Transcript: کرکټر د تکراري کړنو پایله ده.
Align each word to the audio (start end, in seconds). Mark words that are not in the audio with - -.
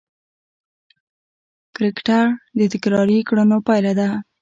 کرکټر 1.75 2.23
د 2.57 2.61
تکراري 2.73 3.17
کړنو 3.27 3.57
پایله 3.67 3.93
ده. 3.99 4.09